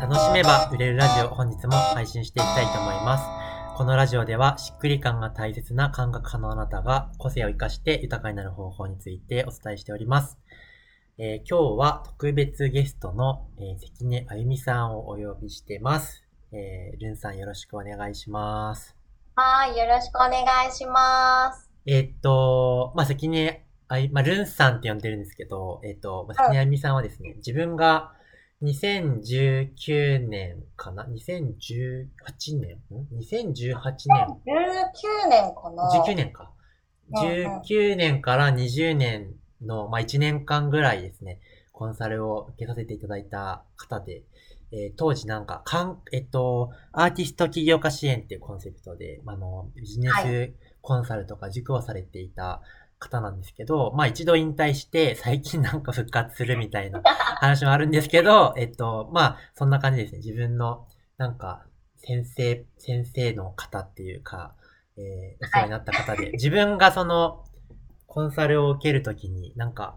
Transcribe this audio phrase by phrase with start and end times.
[0.00, 3.24] 楽しめば売れるラジオ本日も配信していきたいと思います。
[3.76, 10.38] このラジオではしっくり感が大切な感覚派のあなたが個性を活かして豊かになる方法についてお伝えしております。
[11.18, 16.24] えー、今日は特別ゲストの、えー、関根あゆみさんをお呼びしてます。
[16.52, 18.96] えー、ルンさんよろしくお願いします。
[19.36, 21.68] はい、よろしくお願いします。
[21.86, 28.12] えー、っと、まあ、関根あい、まあ、ルンさんって呼んでるんですけど、えっ、ー、と、関根あみさんはですね、自分が
[28.62, 36.50] 2019年かな ?2018 年ん ?2018 年 ?19 年かな ?19 年か。
[37.12, 41.40] 19年から20年の、まあ、1年間ぐらいですね、
[41.72, 44.22] コンサルを受けさせていただいた方で、
[44.72, 52.62] えー、当時なんか、かん、えっと、アーティスト起業家支援っていうコンセプトで、あの、ビジネスコンサルとか塾をされていた、
[53.04, 57.02] 方なんですけど、まあ一度引退して最近なんか復活するみたいな
[57.40, 60.18] 話もあるんですけど、えっと、まあそんな感じですね。
[60.18, 64.54] 自分のなんか先生、先生の方っていうか、
[64.96, 67.44] えー、お世話になった方で、自分がその
[68.06, 69.96] コンサルを受けるときになんか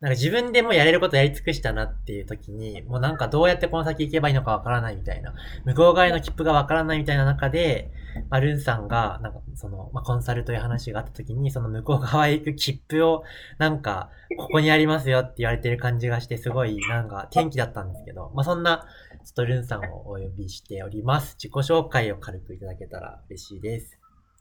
[0.00, 5.32] なんか自分でもやれることやり尽くしたなっていう時に、もうなんかどうやってこの先行けばいいのかわからないみたいな、
[5.64, 7.90] 向こう側への切符がわからないみたいな中で、
[8.28, 13.24] まあ、ルンさんが、なんかその、まあ、コンサルという話があった時に、その向こう側へ行く切符を、
[13.58, 18.86] なんか、ここにありますよって言われてる感じがして、すごい、なんか、天気だったんですけど、まあ、そんな、
[19.24, 21.36] ちょっとルンさんをお呼びしております。
[21.38, 23.98] 自己紹介を軽くいただけたら嬉しいです。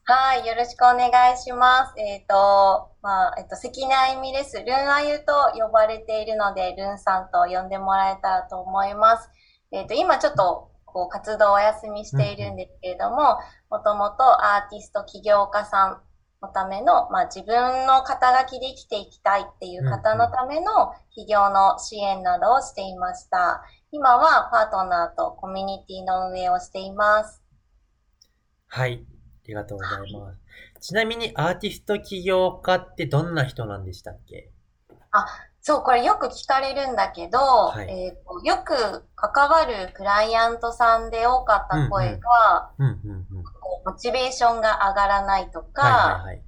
[0.08, 2.00] はい、よろしくお願いします。
[2.00, 4.56] えっ、ー、と、まあ、えっ、ー、と、関根あゆみです。
[4.60, 9.28] ルンあゆと呼ばれているので、ルンさんと呼んでもらえたらと思います。
[9.72, 13.40] えっ、ー、と、今ちょっと、こう、活動をお休みしているんですけれども、
[13.72, 16.02] もともとアーティスト起業家さん
[16.40, 23.64] のための、まあ、自分の肩書きで生きていきたいっていう方のための起業の支援などをしていました。
[23.92, 27.42] 今はパートナーとコミュニティの運営をしています。
[28.68, 29.04] はい。
[29.46, 30.40] ありがとうございます。
[30.82, 34.50] ちなみにアーティスト起業家ってどんな人なんでしたっけ？
[35.12, 35.26] あ、
[35.62, 42.72] そう、これよく聞かれるんだけど、はい、えーと、よく関わるクライアントさんで多かった声が、
[43.86, 46.42] モチベーションが上がらないとか、はいはいはい。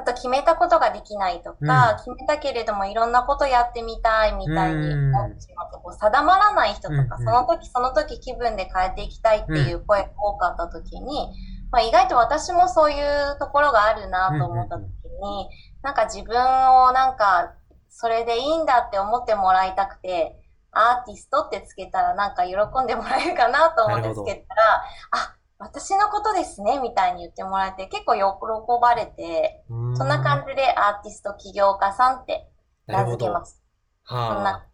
[0.00, 11.34] あと決めたことができないとか、うん、決めたけれどもいろんなことやってみたいみたいになってしまって、こう定まらない人とか、その時その時気分で変えていきたいっていう声が多かった時に、
[11.70, 15.48] まあ、意外と私もそういうところがあるなと思った時に、
[15.82, 17.54] なんか自分をなんか、
[17.90, 20.38] それでいいんだって思ってもらいたくて、
[20.70, 32.48] アーティストってつけたらなんか喜んでもらえるかなと思ってつけたら、 あ、私のことですね、みたいに言ってもらえて、結構喜ばれて、そんな感じでアーティスト起業家さんって
[32.86, 33.62] 名付けます。
[34.04, 34.66] はあ、そんな、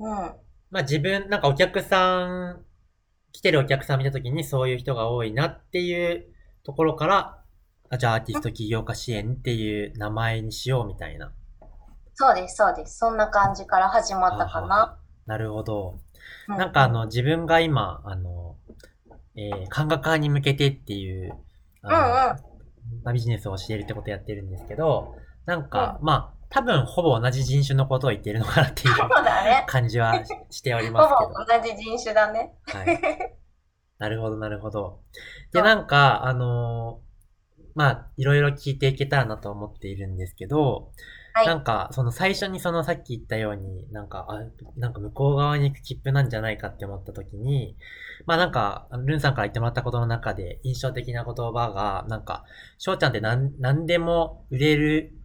[0.00, 0.36] うん。
[0.70, 2.65] まあ自分、なんかお客さん
[3.36, 6.24] 来てるお客さん見たときにそういう人が多いなっていう
[6.64, 7.42] ところから、
[7.90, 11.34] あじゃあアーティスト起業家支援っていう名前にしようみたいな。
[12.14, 12.96] そうです、そうです。
[12.96, 14.98] そんな感じから始まったかな。
[15.26, 15.98] なるほど。
[16.48, 18.56] なんかあの、自分が今、あの、
[19.36, 21.34] えー、感覚派に向けてっていう、
[21.82, 22.38] あの、
[22.94, 25.14] うんうん、ビジネスを教えるってことやってるんですけど、
[25.44, 28.94] なんか、うん、まあ、多分ほぼ同じ人種のことを言ってるのかなっていう
[29.66, 31.28] 感じはしておりますけど。
[31.30, 32.54] ほぼ同じ人種だね。
[32.64, 33.36] はい。
[33.98, 35.00] なるほど、なるほど。
[35.52, 40.92] で、なんか、あのー、まあ、いろいろ聞いていけたらなと思っているんですけど、
[41.34, 44.40] はい、なんか、その最初にそのさっき言ったように、なんか、あ、
[44.78, 47.76] なんか向こう側に行く切符なんじゃないかって思った時に、
[48.24, 52.44] まあなんか、ルンさんから言ってもらったことの中で印象的な言葉が、なんか、
[52.78, 55.15] 翔ちゃんって何、何でも売れる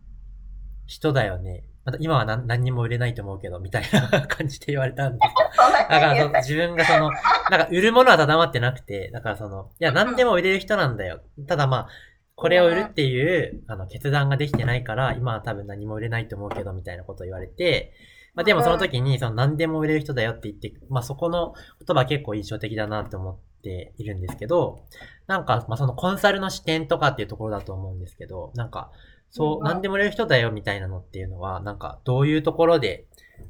[0.91, 1.63] 人だよね。
[1.85, 5.57] また今は何何にも売れないと思うけど、みたいな 感じで言われたんで す。
[5.89, 7.09] だから自分がその、
[7.49, 11.21] なんか売るものは定まってなくて、だからその、いや、何でも売れる人なんだよ。
[11.47, 11.87] ただまあ、
[12.35, 17.93] これを売るっていう、あの、決断ができてないから、今は多分何も売れないと思うけど、みたいなことを言われて、
[18.33, 21.53] まあでもその時に、その何でも売れる人だよって言って、まあそこの
[21.85, 24.85] 言葉結構印象的だなって思っているんですけど、
[25.27, 28.91] なんか、まあそのコンサルの視点とかっていうところだと思うんですけど、なんか、
[29.31, 33.07] そう、何でも売れる人だよみたいなのっていうのは、なんか、どういうところで、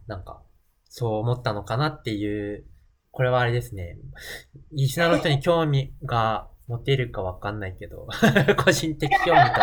[0.07, 0.42] なんか、
[0.86, 2.66] そう思ったのかなっていう、
[3.12, 3.98] これはあれですね。
[4.72, 8.07] リスナーの人に興味が持てるかわかんないけど、
[8.63, 9.60] 個人的興味と、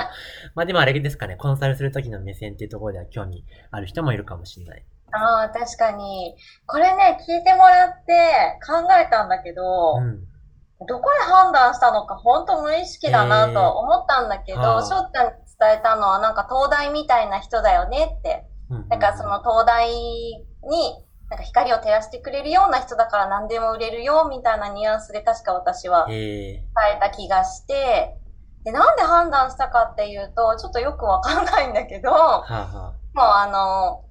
[0.54, 4.84] まあでもあれですかね、コンサルするときの目線っていうところでは興味ある人もいるかもしれない。
[5.12, 6.36] ああ、確かに。
[6.66, 10.26] これね、聞いてもらって考えたんだけど、うん、
[10.86, 18.44] どこで判断したのか本当無意識だなと思ったんだけど、翔、えー、ちゃん伝えたのはなんか東大みたいな人だよねって。
[18.90, 20.44] だからその東大に
[21.30, 26.62] なんか光を照らしてくれるような人だから何でも売れるよ、みたいなニュアンスで確か私は伝え
[27.00, 28.14] た気がして、
[28.64, 34.04] で、なんで判断したかっていうと、ちょっとよくわかんないんだけど、はあはあ、もうあの、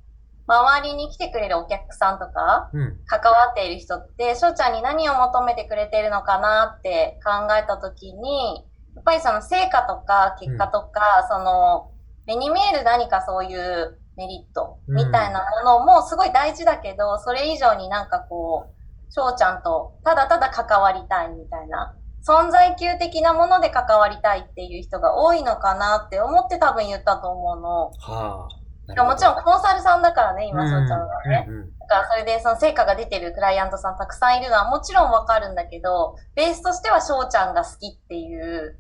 [0.48, 8.66] 周りに来てくれるお客さんとか、うん、関わっている人って、翔ちゃんに何を求めてくれてるのかなって考えたときに、
[8.98, 11.92] やっぱりその成果とか結果とか、うん、その、
[12.26, 21.96] 目に見える何かそういうメリットみたいなものもすごい大事だけど、それ以上になんかこう、翔ちゃんとただただ関わりたいみたいな、
[22.28, 27.92] 存在級的なもので関わりたいっていう人が多いのかなって思って多分言ったと思うの。
[28.00, 29.04] はあ。
[29.04, 31.46] もちろんコンサルさんだからね、今、翔ちゃんがね。
[31.48, 38.80] うんうん、だからそれでその成果が出てるクライアントさんたくさんいるのはもちろんわかるんだけど、ベースとしては翔ちゃんが好きっていう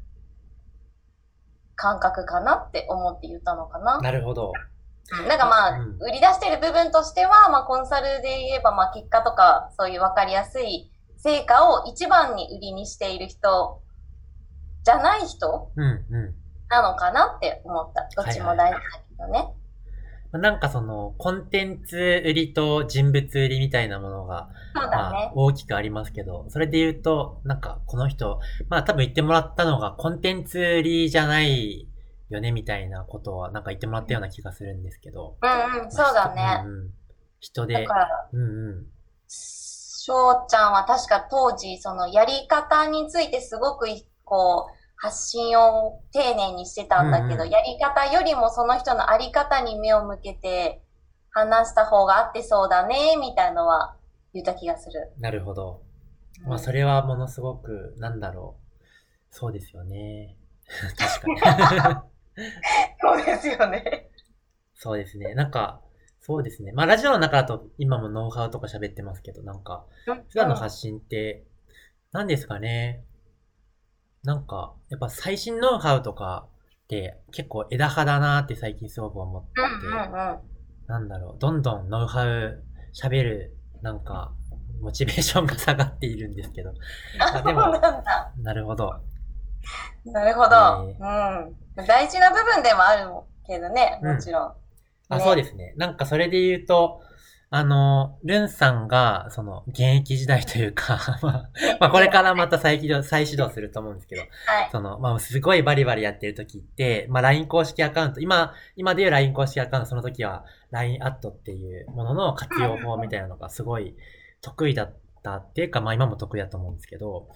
[1.77, 3.99] 感覚かなって思って言ったのかな。
[3.99, 4.51] なるほど。
[5.29, 13.81] なんかまあ、売り出してる部分としては、まあコンサルで言えば、まあ結果とか、そういうわかりやすい成果を一番に売りにしている人
[14.83, 15.71] じゃない人
[16.69, 18.09] なのかなって思った。
[18.21, 19.53] どっちも大事だけどね。
[20.33, 28.39] なんかその、コンテンツ売りと人物売りみたいなものが、そうだね、まあ、大きくありますけど、それで言うと、なんかこの人、
[28.69, 31.87] まあ多分言ってもらったのがコンテンツ売りじゃない
[32.29, 35.37] よねみたいなことはなんか言ってもらったような気がするんですけど。
[35.41, 36.63] うんうん、そうだね。
[36.65, 36.93] うん、
[37.39, 37.73] 人で。
[37.73, 38.85] だから、うんうん。
[39.27, 43.87] 翔ちゃんは確か当時、そのやり方についてすごく
[44.23, 50.81] こう、発信を丁寧にしてたんだけど、うんうん、やり方よりもその人のあり方に目を向けて
[51.31, 53.95] 話した方が合ってそうだね、みたいのは
[54.33, 55.11] 言った気がする。
[55.19, 55.83] なるほど。
[56.45, 58.67] まあそれはものすごく、なんだろう。
[59.29, 60.35] そうですよね。
[60.97, 62.05] 確か
[62.37, 62.43] に。
[62.99, 64.09] そうですよね。
[64.73, 65.33] そうですね。
[65.35, 65.81] なんか、
[66.21, 66.71] そうですね。
[66.71, 71.45] まあ、ラジオの中だと今もノウハウとか喋ってますけど、なんか、普段の発信って、
[72.11, 73.03] 何ですかね。
[74.27, 76.47] なんか、やっぱ最新ノウハウとか
[76.83, 79.49] って結構枝葉だなって最近すごく思って、
[80.85, 82.61] なんだろう、どんどんノウハウ
[82.93, 84.33] 喋る、なんか、
[84.81, 86.73] モチベーションが下がっているんですけど。
[87.21, 87.71] あでも、
[88.43, 88.99] なるほど。
[90.03, 90.55] なるほど。
[90.99, 91.47] えー、
[91.79, 91.85] うん。
[91.87, 93.09] 大事な部分でもある
[93.45, 94.47] けどね、もちろん。
[94.47, 94.53] うん、
[95.07, 95.73] あ、そうですね。
[95.77, 96.99] なんかそれで言うと、
[97.49, 101.49] あの、ルンさんが、その、現役時代というか まあ、
[101.79, 113.95] まあ、これからまた再起動、再始動すると思うんですけど、はい、その、まあ、すごいバリバリやってる時って、まあ、LINE 公式アカウント、今、今でいう LINE 公式アカウント、その時は LINE アットっていうものの活用法みたいなのがすごい
[114.41, 117.29] 得意だったっていうか、まあ、今も得意だと思うんですけど、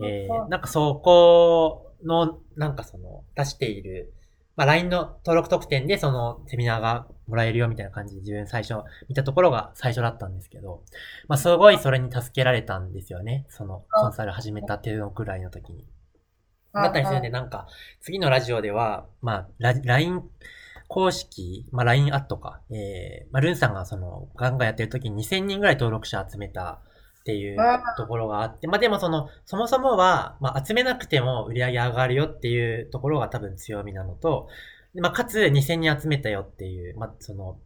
[0.00, 4.12] えー、なんかそこの、なんかその、出している、
[4.56, 10.82] まあ、LINE の登録特典でそのセミナーがもらえるよみたいな感じで自分最初見たところが最初だったんですけど、
[11.28, 13.44] まあ、すごいそれに助けられたんですよね。
[13.50, 15.86] そのコンサル始めたっていうのくらいの時に。
[16.72, 17.66] だったりするんで、なんか、
[18.00, 20.22] 次のラジオでは、まあ、LINE
[20.88, 26.80] 公式、まあ、LINE アットか、えー、まあ、ルンさんがその、ガンガンやってる時に2000人ぐらい登録者集めた
[27.26, 27.58] っていう
[27.96, 34.46] ところがあって、まあでもその、そもそもは、まあ集めなくても売り上げ上がるよっていうところが多分強みなのと、
[34.94, 37.58] まあかつ2000人集めたよっていう、まあその、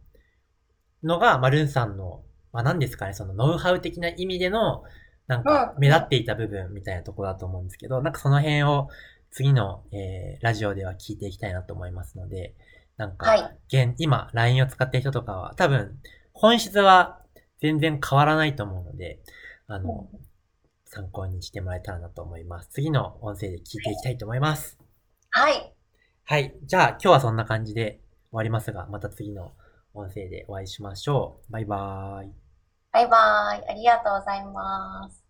[1.03, 4.81] のが、まあルンさんの、まあ何ですかね、そのノウハウ的な意味での、
[5.27, 8.89] なんか目立っていた部分みたいなところだと思うんですけど、なんかその辺を
[9.29, 12.55] 次の、えー、ラジオでは聞いていきたいなと思いますので、
[12.97, 15.99] なんか、はい、現、今 LINE を使ってる人とかは多分
[16.33, 17.21] 本質は
[17.61, 19.19] 全然変わらないと思うので、
[19.67, 20.09] あの、
[20.85, 22.69] 参考にしてもらえたらなと思います。
[22.69, 24.77] 次の音声で聞いていきたいと思います。
[25.29, 25.73] はい。
[26.25, 26.55] はい。
[26.63, 29.53] じゃあ、今日はそんな感じで終わりますが、また次の
[29.93, 31.51] 音声でお会いしましょう。
[31.51, 32.31] バイバーイ。
[32.91, 33.69] バイバーイ。
[33.69, 35.20] ありがとうございます。